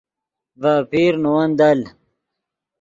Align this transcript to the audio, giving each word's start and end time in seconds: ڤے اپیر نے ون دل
ڤے 0.61 0.71
اپیر 0.81 1.13
نے 1.23 1.29
ون 1.33 1.49
دل 1.59 1.79